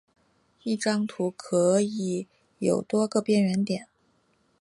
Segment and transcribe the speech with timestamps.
[0.63, 2.25] 一张图可以
[2.57, 3.87] 有多个边缘点。